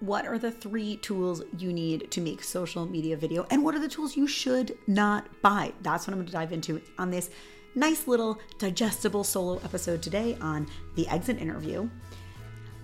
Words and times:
what 0.00 0.26
are 0.26 0.38
the 0.38 0.50
three 0.50 0.96
tools 0.96 1.42
you 1.58 1.72
need 1.72 2.10
to 2.10 2.20
make 2.22 2.42
social 2.42 2.86
media 2.86 3.16
video 3.16 3.46
and 3.50 3.62
what 3.62 3.74
are 3.74 3.78
the 3.78 3.88
tools 3.88 4.16
you 4.16 4.26
should 4.26 4.76
not 4.86 5.28
buy? 5.42 5.72
That's 5.82 6.06
what 6.06 6.14
I'm 6.14 6.18
going 6.18 6.26
to 6.26 6.32
dive 6.32 6.52
into 6.52 6.80
on 6.98 7.10
this 7.10 7.30
nice 7.74 8.08
little 8.08 8.38
digestible 8.58 9.24
solo 9.24 9.60
episode 9.62 10.02
today 10.02 10.38
on 10.40 10.66
the 10.96 11.06
exit 11.08 11.38
interview. 11.38 11.88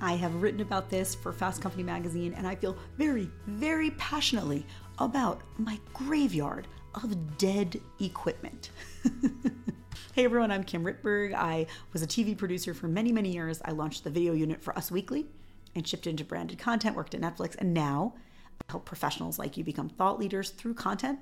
I 0.00 0.12
have 0.12 0.34
written 0.42 0.60
about 0.60 0.90
this 0.90 1.14
for 1.14 1.32
Fast 1.32 1.62
Company 1.62 1.82
magazine 1.82 2.34
and 2.34 2.46
I 2.46 2.54
feel 2.54 2.76
very, 2.98 3.30
very 3.46 3.90
passionately 3.92 4.66
about 4.98 5.40
my 5.56 5.80
graveyard 5.94 6.68
of 6.94 7.38
dead 7.38 7.80
equipment. 7.98 8.70
hey 10.12 10.26
everyone, 10.26 10.50
I'm 10.50 10.64
Kim 10.64 10.84
Rittberg. 10.84 11.32
I 11.32 11.66
was 11.94 12.02
a 12.02 12.06
TV 12.06 12.36
producer 12.36 12.74
for 12.74 12.88
many, 12.88 13.10
many 13.10 13.32
years. 13.32 13.62
I 13.64 13.70
launched 13.70 14.04
the 14.04 14.10
video 14.10 14.34
unit 14.34 14.62
for 14.62 14.76
Us 14.76 14.90
Weekly 14.90 15.26
and 15.76 15.86
shipped 15.86 16.06
into 16.06 16.24
branded 16.24 16.58
content, 16.58 16.96
worked 16.96 17.14
at 17.14 17.20
Netflix, 17.20 17.54
and 17.56 17.72
now 17.72 18.14
I 18.60 18.72
help 18.72 18.86
professionals 18.86 19.38
like 19.38 19.56
you 19.56 19.62
become 19.62 19.88
thought 19.88 20.18
leaders 20.18 20.50
through 20.50 20.74
content 20.74 21.20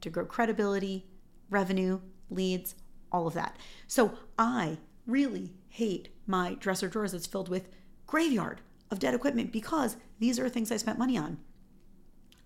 to 0.00 0.10
grow 0.10 0.26
credibility, 0.26 1.06
revenue, 1.48 2.00
leads, 2.28 2.74
all 3.12 3.26
of 3.26 3.34
that. 3.34 3.56
So 3.86 4.12
I 4.38 4.78
really 5.06 5.52
hate 5.68 6.08
my 6.26 6.54
dresser 6.54 6.88
drawers 6.88 7.12
that's 7.12 7.26
filled 7.26 7.48
with 7.48 7.68
graveyard 8.06 8.60
of 8.90 8.98
dead 8.98 9.14
equipment 9.14 9.52
because 9.52 9.96
these 10.18 10.38
are 10.38 10.48
things 10.48 10.72
I 10.72 10.76
spent 10.76 10.98
money 10.98 11.16
on. 11.16 11.38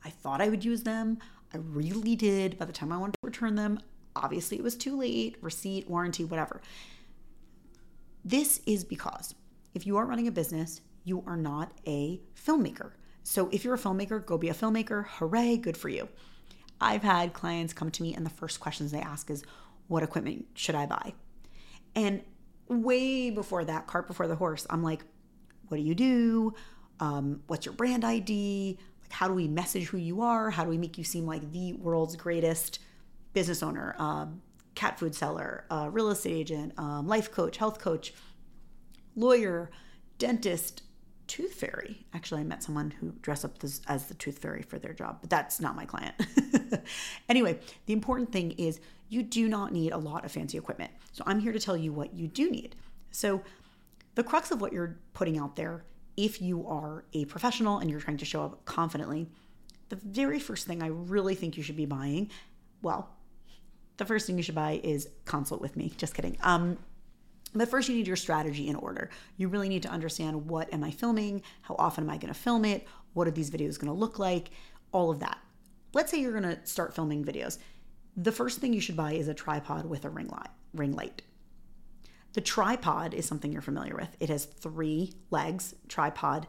I 0.05 0.11
thought 0.11 0.41
I 0.41 0.49
would 0.49 0.65
use 0.65 0.83
them. 0.83 1.19
I 1.53 1.59
really 1.59 2.15
did. 2.15 2.59
By 2.59 2.67
the 2.67 2.73
time 2.73 2.93
I 2.93 2.99
wanted 2.99 3.15
to 3.15 3.27
return 3.27 3.55
them, 3.55 3.81
obviously 4.15 4.59
it 4.59 4.63
was 4.63 4.77
too 4.77 4.97
late, 4.99 5.37
receipt, 5.41 5.89
warranty, 5.89 6.25
whatever. 6.25 6.61
This 8.25 8.61
is 8.67 8.85
because 8.85 9.35
if 9.75 9.87
you 9.87 9.97
are 9.97 10.05
running 10.05 10.29
a 10.29 10.33
business, 10.33 10.81
you 11.07 11.23
are 11.27 11.37
not 11.37 11.73
a 11.87 12.21
filmmaker. 12.37 12.91
So 13.23 13.49
if 13.53 13.65
you're 13.65 13.75
a 13.75 13.79
filmmaker, 13.79 14.25
go 14.25 14.37
be 14.37 14.49
a 14.49 14.55
filmmaker. 14.55 15.07
Hooray, 15.07 15.57
good 15.57 15.77
for 15.77 15.89
you. 15.89 16.09
I've 16.81 17.03
had 17.03 17.33
clients 17.33 17.73
come 17.73 17.91
to 17.93 18.03
me 18.03 18.13
and 18.13 18.27
the 18.27 18.31
first 18.31 18.61
questions 18.61 18.91
they 18.91 19.01
ask 19.01 19.31
is, 19.31 19.45
What 19.87 20.03
equipment 20.03 20.47
should 20.55 20.75
I 20.75 20.87
buy? 20.87 21.15
And 21.95 22.23
way 22.69 23.31
before 23.31 23.65
that, 23.65 23.87
cart 23.87 24.09
before 24.09 24.27
the 24.27 24.35
horse, 24.35 24.67
I'm 24.69 24.83
like, 24.83 25.05
What 25.69 25.79
do 25.79 25.83
you 25.85 25.95
do? 25.95 26.55
Um, 26.99 27.43
what's 27.47 27.65
your 27.67 27.75
brand 27.75 28.05
ID? 28.05 28.79
Like, 29.03 29.13
how 29.13 29.29
do 29.29 29.35
we 29.35 29.47
message 29.47 29.87
who 29.87 29.99
you 29.99 30.23
are? 30.23 30.51
How 30.51 30.65
do 30.65 30.71
we 30.71 30.79
make 30.79 30.99
you 30.99 31.05
seem 31.05 31.25
like 31.25 31.53
the 31.53 31.75
world's 31.75 32.17
greatest 32.17 32.81
business 33.33 33.63
owner, 33.63 33.95
um, 33.99 34.43
cat 34.75 34.99
food 34.99 35.15
seller, 35.15 35.67
uh, 35.71 35.89
real 35.93 36.11
estate 36.11 36.35
agent, 36.35 36.73
um, 36.79 37.07
life 37.07 37.31
coach, 37.31 37.59
health 37.59 37.79
coach, 37.79 38.13
lawyer, 39.15 39.71
dentist, 40.19 40.83
tooth 41.27 41.55
fairy. 41.55 42.05
Actually, 42.15 42.43
I 42.43 42.45
met 42.45 42.63
someone 42.63 42.91
who 42.91 43.13
dressed 43.23 43.45
up 43.45 43.63
as, 43.63 43.81
as 43.89 44.07
the 44.07 44.15
tooth 44.15 44.39
fairy 44.39 44.63
for 44.63 44.79
their 44.79 44.93
job, 44.93 45.19
but 45.21 45.31
that's 45.31 45.61
not 45.61 45.77
my 45.77 45.85
client. 45.85 46.15
anyway, 47.29 47.59
the 47.87 47.93
important 47.93 48.33
thing 48.33 48.53
is 48.53 48.81
you 49.09 49.23
do 49.23 49.49
not 49.49 49.73
need 49.73 49.93
a 49.93 49.99
lot 49.99 50.25
of 50.25 50.33
fancy 50.33 50.59
equipment. 50.59 50.91
So 51.13 51.25
I'm 51.27 51.41
here 51.41 51.53
to 51.53 51.61
tell 51.61 51.77
you 51.77 51.93
what 51.93 52.15
you 52.15 52.29
do 52.29 52.51
need. 52.51 52.77
So 53.11 53.43
the 54.15 54.25
crux 54.25 54.51
of 54.51 54.61
what 54.61 54.73
you're 54.73 54.97
putting 55.15 55.39
out 55.39 55.57
there, 55.57 55.85
if 56.17 56.41
you 56.41 56.67
are 56.67 57.05
a 57.13 57.25
professional 57.27 57.79
and 57.79 57.91
you're 57.91 58.01
trying 58.01 58.17
to 58.19 58.25
show 58.25 58.43
up 58.43 58.65
confidently, 58.65 59.29
the 59.89 59.97
very 59.97 60.41
first 60.41 60.67
thing 60.67 60.83
I 60.83 60.89
really 60.89 61.35
think 61.35 61.57
you 61.57 61.63
should 61.63 61.77
be 61.77 61.87
buying, 61.87 62.31
well, 62.83 63.11
the 63.97 64.05
first 64.05 64.27
thing 64.27 64.37
you 64.37 64.43
should 64.43 64.55
buy 64.55 64.81
is 64.83 65.09
consult 65.25 65.61
with 65.61 65.77
me. 65.77 65.93
Just 65.97 66.15
kidding. 66.15 66.37
Um, 66.43 66.79
but 67.57 67.69
first, 67.69 67.89
you 67.89 67.95
need 67.95 68.07
your 68.07 68.17
strategy 68.17 68.69
in 68.69 68.77
order. 68.77 69.11
You 69.37 69.49
really 69.49 69.69
need 69.69 69.83
to 69.85 69.89
understand 69.89 70.49
what 70.49 70.73
am 70.73 70.85
I 70.85 70.91
filming? 70.91 71.43
How 71.63 71.77
often 71.79 72.05
am 72.05 72.11
I 72.11 72.19
going 72.19 72.33
to 72.33 72.39
film 72.39 72.65
it? 72.65 72.87
What 73.15 73.27
are 73.27 73.33
these 73.33 73.51
videos 73.51 73.79
going 73.79 73.93
to 73.93 73.99
look 73.99 74.19
like? 74.19 74.51
All 74.93 75.11
of 75.11 75.21
that. 75.21 75.39
Let's 75.95 76.11
say 76.11 76.21
you're 76.21 76.39
going 76.39 76.57
to 76.57 76.65
start 76.67 76.95
filming 76.95 77.25
videos. 77.25 77.59
The 78.17 78.33
first 78.33 78.59
thing 78.59 78.73
you 78.73 78.81
should 78.81 78.97
buy 78.97 79.13
is 79.13 79.29
a 79.29 79.35
tripod 79.35 79.87
with 79.87 80.05
a 80.05 80.11
ring 80.11 80.29
light. 80.29 80.51
Ring 80.75 80.93
light. 80.93 81.23
The 82.35 82.41
tripod 82.43 83.15
is 83.15 83.25
something 83.27 83.53
you're 83.53 83.63
familiar 83.63 83.95
with. 83.95 84.15
It 84.21 84.29
has 84.29 84.45
three 84.45 85.15
legs, 85.31 85.75
tripod, 85.89 86.47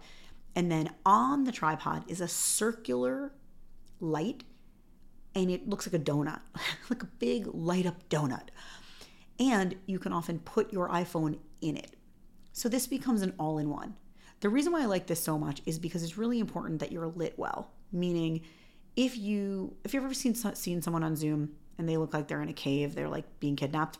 and 0.56 0.72
then 0.72 0.90
on 1.06 1.44
the 1.46 1.52
tripod 1.52 2.04
is 2.08 2.20
a 2.20 2.28
circular 2.28 3.32
light, 4.02 4.44
and 5.36 5.50
it 5.50 5.70
looks 5.70 5.88
like 5.88 5.94
a 5.94 6.04
donut, 6.04 6.42
like 6.90 7.04
a 7.04 7.06
big 7.06 7.48
light 7.54 7.86
up 7.86 8.10
donut 8.10 8.50
and 9.40 9.76
you 9.86 10.00
can 10.00 10.14
often 10.14 10.40
put 10.40 10.74
your 10.74 10.90
iPhone 10.90 11.38
in 11.62 11.78
it. 11.78 11.96
So 12.54 12.70
this 12.70 12.88
becomes 12.88 13.22
an 13.22 13.34
all 13.40 13.58
in 13.58 13.70
one. 13.70 13.96
The 14.40 14.50
reason 14.50 14.72
why 14.72 14.82
I 14.82 14.86
like 14.86 15.08
this 15.08 15.24
so 15.24 15.38
much 15.38 15.62
is 15.66 15.80
because 15.80 16.04
it's 16.04 16.18
really 16.18 16.40
important 16.40 16.80
that 16.80 16.92
you're 16.92 17.08
lit 17.08 17.34
well, 17.38 17.72
meaning 17.92 18.42
if 18.96 19.18
you 19.18 19.76
if 19.84 19.94
you've 19.94 20.04
ever 20.04 20.14
seen 20.14 20.36
seen 20.36 20.82
someone 20.82 21.04
on 21.04 21.16
Zoom 21.16 21.52
and 21.78 21.88
they 21.88 21.98
look 21.98 22.14
like 22.14 22.28
they're 22.28 22.42
in 22.42 22.50
a 22.50 22.54
cave, 22.54 22.96
they're 22.96 23.10
like 23.10 23.40
being 23.40 23.56
kidnapped, 23.56 23.98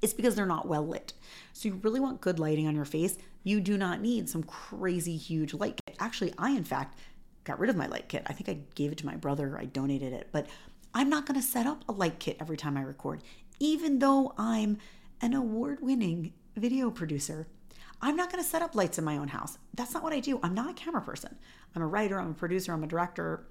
it's 0.00 0.14
because 0.14 0.34
they're 0.34 0.46
not 0.46 0.68
well 0.68 0.86
lit. 0.86 1.12
So 1.52 1.68
you 1.68 1.80
really 1.82 2.00
want 2.00 2.20
good 2.20 2.38
lighting 2.38 2.66
on 2.66 2.74
your 2.74 2.84
face. 2.84 3.18
You 3.44 3.60
do 3.60 3.76
not 3.76 4.00
need 4.00 4.28
some 4.28 4.42
crazy 4.42 5.16
huge 5.16 5.54
light 5.54 5.80
kit. 5.86 5.96
Actually, 5.98 6.34
I 6.38 6.50
in 6.50 6.64
fact 6.64 6.98
got 7.44 7.58
rid 7.58 7.70
of 7.70 7.76
my 7.76 7.86
light 7.86 8.08
kit. 8.08 8.22
I 8.26 8.32
think 8.32 8.48
I 8.48 8.58
gave 8.74 8.92
it 8.92 8.98
to 8.98 9.06
my 9.06 9.16
brother, 9.16 9.58
I 9.58 9.64
donated 9.64 10.12
it, 10.12 10.28
but 10.32 10.46
I'm 10.94 11.08
not 11.08 11.26
going 11.26 11.40
to 11.40 11.46
set 11.46 11.66
up 11.66 11.84
a 11.88 11.92
light 11.92 12.18
kit 12.18 12.36
every 12.40 12.56
time 12.56 12.76
I 12.76 12.82
record 12.82 13.22
even 13.62 14.00
though 14.00 14.34
I'm 14.36 14.76
an 15.20 15.34
award 15.34 15.78
winning 15.80 16.32
video 16.56 16.90
producer. 16.90 17.46
I'm 18.00 18.16
not 18.16 18.32
going 18.32 18.42
to 18.42 18.48
set 18.48 18.60
up 18.60 18.74
lights 18.74 18.98
in 18.98 19.04
my 19.04 19.16
own 19.16 19.28
house. 19.28 19.56
That's 19.72 19.94
not 19.94 20.02
what 20.02 20.12
I 20.12 20.18
do. 20.18 20.40
I'm 20.42 20.52
not 20.52 20.70
a 20.70 20.74
camera 20.74 21.00
person. 21.00 21.36
I'm 21.76 21.82
a 21.82 21.86
writer, 21.86 22.18
I'm 22.18 22.32
a 22.32 22.34
producer, 22.34 22.72
I'm 22.72 22.82
a 22.82 22.88
director. 22.88 23.46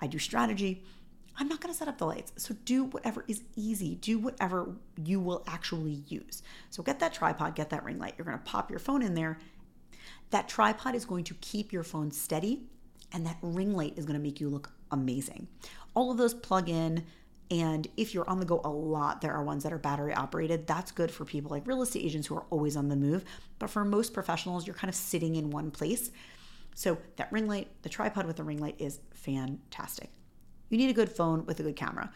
I 0.00 0.08
do 0.08 0.18
strategy. 0.18 0.82
I'm 1.38 1.46
not 1.46 1.60
going 1.60 1.72
to 1.72 1.78
set 1.78 1.86
up 1.86 1.98
the 1.98 2.06
lights. 2.06 2.32
So 2.38 2.56
do 2.64 2.84
whatever 2.86 3.24
is 3.28 3.44
easy. 3.54 3.94
Do 3.94 4.18
whatever 4.18 4.74
you 4.96 5.20
will 5.20 5.44
actually 5.46 6.02
use. 6.08 6.42
So 6.70 6.82
get 6.82 6.98
that 6.98 7.14
tripod, 7.14 7.54
get 7.54 7.70
that 7.70 7.84
ring 7.84 8.00
light. 8.00 8.14
You're 8.18 8.24
going 8.24 8.38
to 8.38 8.44
pop 8.44 8.68
your 8.68 8.80
phone 8.80 9.00
in 9.00 9.14
there. 9.14 9.38
That 10.30 10.48
tripod 10.48 10.96
is 10.96 11.04
going 11.04 11.22
to 11.24 11.34
keep 11.34 11.72
your 11.72 11.84
phone 11.84 12.10
steady, 12.10 12.64
and 13.12 13.24
that 13.26 13.36
ring 13.42 13.76
light 13.76 13.94
is 13.96 14.06
going 14.06 14.18
to 14.18 14.22
make 14.22 14.40
you 14.40 14.48
look 14.48 14.72
amazing. 14.92 15.48
All 15.94 16.10
of 16.10 16.18
those 16.18 16.34
plug 16.34 16.68
in. 16.68 17.04
And 17.50 17.86
if 17.98 18.14
you're 18.14 18.28
on 18.30 18.40
the 18.40 18.46
go 18.46 18.62
a 18.64 18.70
lot, 18.70 19.20
there 19.20 19.32
are 19.32 19.44
ones 19.44 19.62
that 19.64 19.72
are 19.72 19.78
battery 19.78 20.14
operated. 20.14 20.66
That's 20.66 20.90
good 20.90 21.10
for 21.10 21.26
people 21.26 21.50
like 21.50 21.66
real 21.66 21.82
estate 21.82 22.04
agents 22.04 22.26
who 22.26 22.36
are 22.36 22.46
always 22.48 22.76
on 22.76 22.88
the 22.88 22.96
move. 22.96 23.24
But 23.58 23.68
for 23.68 23.84
most 23.84 24.14
professionals, 24.14 24.66
you're 24.66 24.76
kind 24.76 24.88
of 24.88 24.94
sitting 24.94 25.36
in 25.36 25.50
one 25.50 25.70
place. 25.70 26.10
So 26.74 26.96
that 27.16 27.30
ring 27.30 27.46
light, 27.46 27.68
the 27.82 27.90
tripod 27.90 28.26
with 28.26 28.36
the 28.36 28.44
ring 28.44 28.58
light 28.58 28.76
is 28.78 29.00
fantastic. 29.12 30.10
You 30.70 30.78
need 30.78 30.88
a 30.88 30.94
good 30.94 31.10
phone 31.10 31.44
with 31.44 31.60
a 31.60 31.62
good 31.62 31.76
camera. 31.76 32.10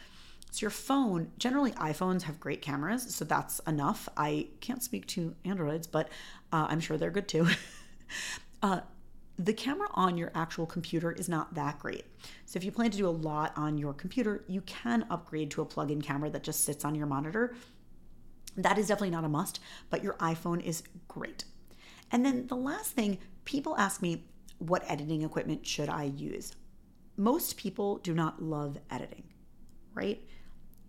So 0.51 0.63
your 0.63 0.71
phone, 0.71 1.31
generally 1.37 1.73
iPhones 1.73 2.23
have 2.23 2.41
great 2.41 2.63
cameras, 2.63 3.15
so 3.15 3.27
that's 3.27 3.59
enough. 3.67 4.09
I 4.17 4.49
can't 4.61 4.83
speak 4.83 5.07
to 5.09 5.35
Androids, 5.45 5.87
but 5.87 6.09
uh, 6.53 6.67
I'm 6.71 6.81
sure 6.81 6.97
they're 6.97 7.11
good 7.11 7.29
too. 7.29 7.47
uh, 8.63 8.81
the 9.39 9.53
camera 9.53 9.89
on 9.93 10.17
your 10.17 10.33
actual 10.35 10.67
computer 10.67 11.13
is 11.13 11.29
not 11.29 11.55
that 11.55 11.79
great. 11.79 12.05
So 12.47 12.57
if 12.57 12.65
you 12.65 12.73
plan 12.73 12.91
to 12.91 12.97
do 12.97 13.07
a 13.07 13.11
lot 13.11 13.53
on 13.57 13.77
your 13.77 13.93
computer, 13.93 14.45
you 14.49 14.63
can 14.63 15.05
upgrade 15.11 15.51
to 15.53 15.63
a 15.63 15.67
plug-in 15.67 16.01
camera 16.01 16.31
that 16.31 16.43
just 16.43 16.65
sits 16.65 16.85
on 16.85 16.95
your 16.95 17.07
monitor. 17.07 17.55
That 18.57 18.79
is 18.79 18.89
definitely 18.89 19.11
not 19.11 19.25
a 19.25 19.29
must, 19.29 19.61
but 19.91 20.03
your 20.03 20.15
iPhone 20.15 20.63
is 20.63 20.83
great. 21.09 21.45
And 22.11 22.25
then 22.25 22.47
the 22.47 22.57
last 22.57 22.93
thing, 22.93 23.19
people 23.45 23.77
ask 23.77 24.01
me, 24.01 24.25
what 24.59 24.91
editing 24.91 25.23
equipment 25.23 25.67
should 25.67 25.91
I 25.91 26.05
use? 26.05 26.55
Most 27.19 27.59
people 27.59 27.99
do 27.99 28.15
not 28.15 28.43
love 28.43 28.79
editing, 28.91 29.25
right? 29.93 30.23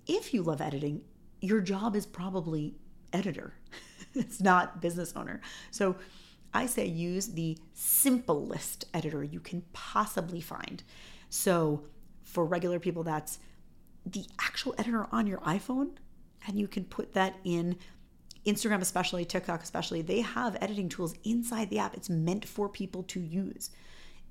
If 0.06 0.34
you 0.34 0.42
love 0.42 0.62
editing, 0.62 1.02
your 1.42 1.60
job 1.60 1.96
is 1.98 2.06
probably 2.06 2.76
editor. 3.12 3.56
it's 4.14 4.40
not 4.40 4.82
business 4.82 5.14
owner. 5.18 5.42
So 5.72 5.98
I 6.54 6.66
say 6.66 6.86
use 6.86 7.28
the 7.28 7.58
simplest 7.74 8.86
editor 8.94 9.24
you 9.24 9.40
can 9.40 9.64
possibly 9.74 10.42
find. 10.42 10.84
So 11.30 11.86
for 12.24 12.46
regular 12.46 12.80
people, 12.80 13.04
that's 13.04 13.40
the 14.06 14.26
actual 14.40 14.74
editor 14.78 15.08
on 15.12 15.28
your 15.28 15.40
iPhone, 15.40 15.92
and 16.48 16.58
you 16.58 16.68
can 16.68 16.86
put 16.86 17.14
that 17.14 17.36
in 17.44 17.78
Instagram, 18.46 18.82
especially 18.82 19.26
TikTok, 19.26 19.62
especially. 19.62 20.02
They 20.02 20.22
have 20.22 20.58
editing 20.62 20.88
tools 20.88 21.16
inside 21.24 21.70
the 21.70 21.80
app. 21.80 21.96
It's 21.96 22.10
meant 22.10 22.46
for 22.46 22.70
people 22.70 23.04
to 23.04 23.20
use. 23.20 23.70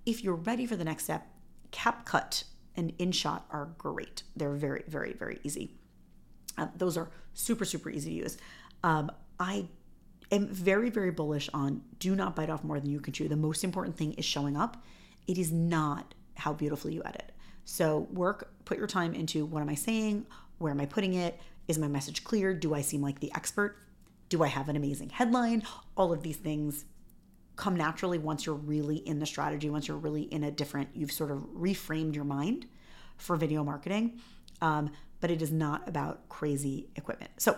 If 0.06 0.24
you're 0.24 0.34
ready 0.34 0.66
for 0.66 0.76
the 0.76 0.84
next 0.84 1.04
step, 1.04 1.26
CapCut 1.72 2.44
and 2.76 2.96
InShot 2.98 3.42
are 3.50 3.70
great. 3.76 4.22
They're 4.34 4.54
very, 4.54 4.84
very, 4.88 5.12
very 5.12 5.40
easy. 5.42 5.74
Uh, 6.56 6.68
those 6.76 6.96
are 6.96 7.10
super, 7.34 7.64
super 7.64 7.90
easy 7.90 8.10
to 8.10 8.16
use. 8.16 8.38
Um, 8.82 9.10
I 9.38 9.66
am 10.30 10.48
very, 10.48 10.90
very 10.90 11.10
bullish 11.10 11.48
on 11.54 11.82
do 11.98 12.14
not 12.14 12.34
bite 12.36 12.50
off 12.50 12.64
more 12.64 12.80
than 12.80 12.90
you 12.90 13.00
can 13.00 13.12
chew. 13.12 13.28
The 13.28 13.36
most 13.36 13.64
important 13.64 13.96
thing 13.96 14.14
is 14.14 14.24
showing 14.24 14.56
up. 14.56 14.82
It 15.26 15.38
is 15.38 15.52
not 15.52 16.14
how 16.34 16.52
beautifully 16.52 16.94
you 16.94 17.02
edit. 17.04 17.32
So, 17.64 18.06
work, 18.12 18.52
put 18.64 18.78
your 18.78 18.86
time 18.86 19.14
into 19.14 19.44
what 19.44 19.60
am 19.60 19.68
I 19.68 19.74
saying? 19.74 20.26
Where 20.58 20.72
am 20.72 20.80
I 20.80 20.86
putting 20.86 21.14
it? 21.14 21.38
Is 21.68 21.78
my 21.78 21.88
message 21.88 22.22
clear? 22.22 22.54
Do 22.54 22.74
I 22.74 22.80
seem 22.80 23.02
like 23.02 23.18
the 23.18 23.32
expert? 23.34 23.76
Do 24.28 24.42
I 24.42 24.48
have 24.48 24.68
an 24.68 24.76
amazing 24.76 25.10
headline? 25.10 25.64
All 25.96 26.12
of 26.12 26.22
these 26.22 26.36
things 26.36 26.84
come 27.56 27.74
naturally 27.74 28.18
once 28.18 28.46
you're 28.46 28.54
really 28.54 28.96
in 28.96 29.18
the 29.18 29.26
strategy, 29.26 29.70
once 29.70 29.88
you're 29.88 29.96
really 29.96 30.22
in 30.22 30.44
a 30.44 30.50
different, 30.50 30.90
you've 30.94 31.12
sort 31.12 31.30
of 31.30 31.38
reframed 31.56 32.14
your 32.14 32.24
mind 32.24 32.66
for 33.16 33.34
video 33.34 33.64
marketing. 33.64 34.20
Um, 34.60 34.90
but 35.20 35.30
it 35.30 35.42
is 35.42 35.50
not 35.50 35.88
about 35.88 36.28
crazy 36.28 36.88
equipment. 36.96 37.30
So, 37.38 37.56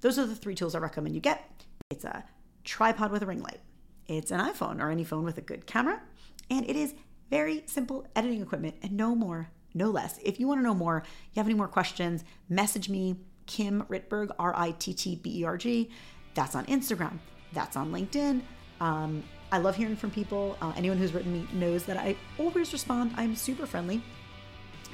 those 0.00 0.18
are 0.18 0.26
the 0.26 0.34
three 0.34 0.54
tools 0.54 0.74
I 0.74 0.78
recommend 0.78 1.14
you 1.14 1.20
get. 1.20 1.44
It's 1.90 2.04
a 2.04 2.24
tripod 2.62 3.10
with 3.10 3.22
a 3.22 3.26
ring 3.26 3.42
light, 3.42 3.60
it's 4.06 4.30
an 4.30 4.38
iPhone 4.38 4.80
or 4.80 4.90
any 4.90 5.02
phone 5.02 5.24
with 5.24 5.38
a 5.38 5.42
good 5.42 5.66
camera, 5.66 6.00
and 6.48 6.68
it 6.70 6.76
is 6.76 6.94
very 7.30 7.64
simple 7.66 8.06
editing 8.14 8.42
equipment 8.42 8.76
and 8.82 8.92
no 8.92 9.16
more, 9.16 9.50
no 9.74 9.90
less. 9.90 10.18
If 10.24 10.38
you 10.38 10.46
want 10.46 10.60
to 10.60 10.62
know 10.62 10.74
more, 10.74 11.02
you 11.32 11.40
have 11.40 11.46
any 11.46 11.54
more 11.54 11.66
questions, 11.66 12.24
message 12.48 12.88
me, 12.88 13.16
Kim 13.46 13.82
Rittberg, 13.88 14.30
R 14.38 14.54
I 14.56 14.70
T 14.72 14.94
T 14.94 15.16
B 15.16 15.40
E 15.40 15.44
R 15.44 15.56
G. 15.56 15.90
That's 16.34 16.54
on 16.54 16.64
Instagram, 16.66 17.18
that's 17.52 17.76
on 17.76 17.90
LinkedIn. 17.90 18.40
Um, 18.80 19.24
I 19.50 19.58
love 19.58 19.74
hearing 19.74 19.96
from 19.96 20.12
people. 20.12 20.56
Uh, 20.62 20.72
anyone 20.76 20.96
who's 20.96 21.12
written 21.12 21.32
me 21.32 21.48
knows 21.52 21.84
that 21.86 21.96
I 21.96 22.14
always 22.38 22.72
respond. 22.72 23.12
I'm 23.16 23.34
super 23.34 23.66
friendly. 23.66 24.00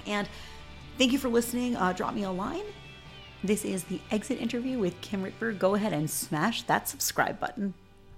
And 0.06 0.26
thank 0.96 1.12
you 1.12 1.18
for 1.18 1.28
listening. 1.28 1.76
Uh, 1.76 1.92
drop 1.92 2.14
me 2.14 2.22
a 2.22 2.30
line. 2.30 2.64
This 3.46 3.64
is 3.64 3.84
the 3.84 4.00
exit 4.10 4.40
interview 4.40 4.76
with 4.76 5.00
Kim 5.02 5.22
Rittberg. 5.22 5.60
Go 5.60 5.76
ahead 5.76 5.92
and 5.92 6.10
smash 6.10 6.62
that 6.62 6.88
subscribe 6.88 7.38
button. 7.38 7.74